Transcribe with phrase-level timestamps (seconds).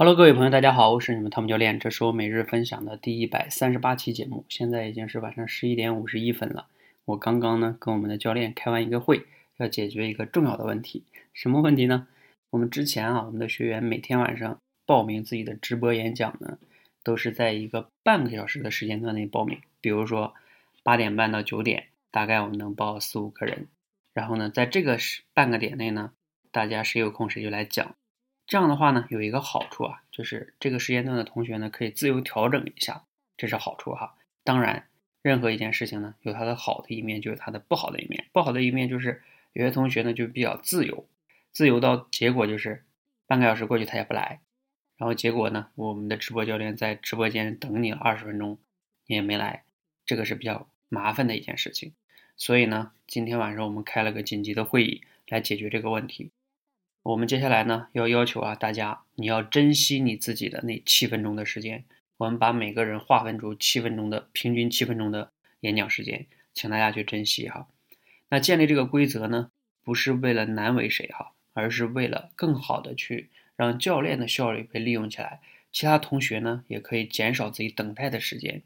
[0.00, 6.68] Hello，各位朋友，大家好，我是你们汤姆教练，这是我每日分享的第一百三十八期节目，现在已经是晚上十一点五十一分了。
[7.04, 9.26] 我刚刚呢跟我们的教练开完一个会，
[9.56, 12.06] 要解决一个重要的问题，什么问题呢？
[12.50, 16.58] 我们之前啊，我们的学员每天晚上报名自己的直播演讲呢，
[17.02, 20.32] 都是在一个半个小时的时间段内报名，比如说
[20.84, 23.66] 八点半到九点，大概我们能报四五个人，
[24.14, 26.12] 然后呢，在这个时半个点内呢，
[26.52, 27.96] 大家谁有空谁就来讲。
[28.48, 33.04] 这样的话呢，有一个好处啊，就是这个时间段的同学呢，可以自由调整一下，
[33.36, 34.16] 这是好处哈。
[34.42, 34.88] 当然，
[35.20, 38.24] 任何一件事情呢，有它的好的一面，就有它的不好的一面。
[38.32, 41.06] 不好的一面就是有些同学呢就比较自由，
[41.52, 42.84] 自由到结果就是
[43.26, 44.40] 半个小时过去他也不来，
[44.96, 48.56] 然后结果呢，我们的直播教练在直播间等你了二十分钟，
[49.06, 49.64] 你也没来，
[50.06, 51.92] 这个是比较麻烦的一件事情。
[52.38, 56.30] 所以呢，今天晚上我们开了个紧急的会议来解决这个问题。
[57.08, 61.86] 我们接下来呢，要要求啊大家，你要珍惜你自己的那七分钟的时间。
[62.18, 67.66] 我们把每个人划分出七分钟的平均七分钟的演讲时间，请大家去珍惜哈。
[68.28, 69.50] 那建立这个规则呢，
[69.82, 75.40] 不是为了难为谁哈，而是为了更好的去让教练的效率被利用起来，
[75.72, 78.62] 其他同学呢也可以减少自己等待的时间，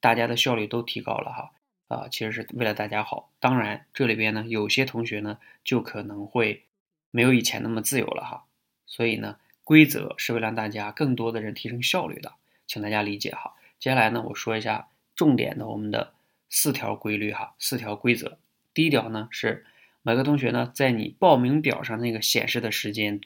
[0.00, 1.50] 大家的效率都提高了哈。
[1.88, 3.30] 啊，其实是为了大家好。
[3.38, 6.62] 当然，这里边呢有些同学呢就可能会。
[7.16, 8.44] 没有以前那么自由了哈，
[8.84, 12.34] 所以呢，规则是为了让大家更多的人提升效率的，
[12.66, 13.54] 请大家理解哈。
[13.78, 16.12] 接下来呢，我说一下重点的我们的
[16.50, 18.36] 四条规律哈，四条规则。
[18.74, 19.64] 第一条呢是
[20.02, 23.22] 每个同学呢，在你报名表上那个显示的时间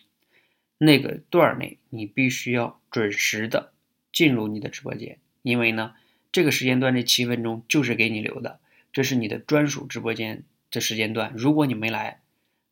[0.79, 3.73] 那个段内，你必须要准时的
[4.13, 5.97] 进入你的直播间，因为呢，
[6.31, 8.61] 这个时间段这七分钟就是给你留的，
[8.93, 11.33] 这是你的专属直播间的时间段。
[11.35, 12.21] 如果你没来，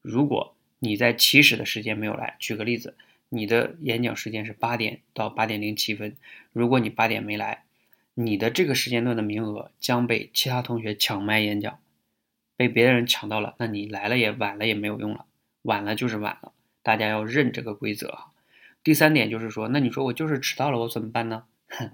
[0.01, 2.97] 如果你在起始的时间没有来，举个例子，
[3.29, 6.17] 你的演讲时间是八点到八点零七分，
[6.53, 7.65] 如果你八点没来，
[8.15, 11.79] 你的这个时间段的名额将被其他同学抢麦演讲，
[12.57, 15.27] 被别的人抢到了，那你来了也晚了也没有用了，
[15.63, 18.33] 晚了就是晚了，大家要认这个规则哈。
[18.83, 21.45] 第三点就是说，那你说我就是迟到了，我怎么办呢？
[21.69, 21.93] 哼，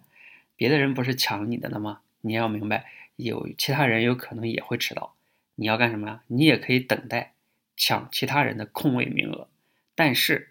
[0.56, 2.00] 别的人不是抢你的了吗？
[2.22, 2.86] 你要明白，
[3.16, 5.14] 有其他人有可能也会迟到，
[5.56, 6.22] 你要干什么呀？
[6.28, 7.33] 你也可以等待。
[7.76, 9.48] 抢其他人的空位名额，
[9.94, 10.50] 但是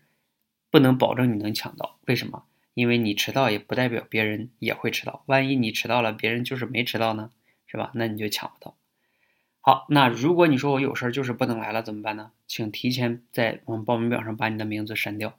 [0.69, 1.97] 不能保证你能抢到。
[2.05, 2.45] 为什么？
[2.73, 5.23] 因为你迟到也不代表别人也会迟到。
[5.27, 7.29] 万一你迟到了，别人就是没迟到呢，
[7.67, 7.91] 是吧？
[7.93, 8.75] 那你就抢不到。
[9.61, 12.31] 好，那如果你说我有事儿就是不能来了，怎么办呢？
[12.47, 15.37] 请提前在我们报名表上把你的名字删掉。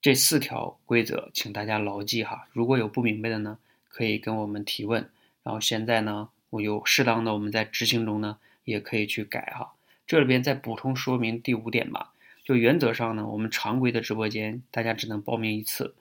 [0.00, 2.48] 这四条规则，请大家牢记哈。
[2.52, 3.58] 如果有不明白的呢，
[3.88, 5.08] 可以跟我们提问。
[5.42, 9.72] 然后现在呢，我有适当的我们在执行中呢，也可以去改哈。
[10.08, 15.94] 这里边再补充说明第五点吧，就原则上呢，我们常规的直播间大家只能报名一次，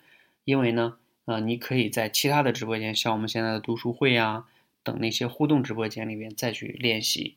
[0.45, 4.45] 因为呢，呃，你可以在其他的直播间，像我们现在的读书会呀
[4.81, 7.35] 等那些互动直播间里边再去练习。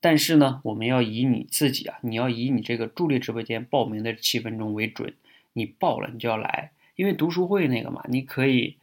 [0.00, 5.14] 但是呢，我们要以你自己啊，你要以你这个助力直播间报名的七分钟为准，
[5.52, 8.78] 你报了你就要来，因为读书会那个嘛，你可以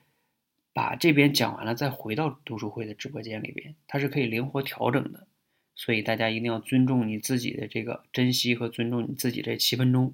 [0.71, 5.27] 把这边讲完了再回到读书会的直播间里边，它是可以灵活调整的。
[5.75, 10.13] 所以大家一定要尊重你自己的这个珍惜和尊重你自己这七分钟，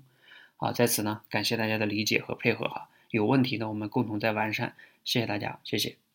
[0.57, 6.06] 啊，在此呢感谢大家的理解和配合哈，有问题呢我们共同在完善，谢谢大家，谢谢。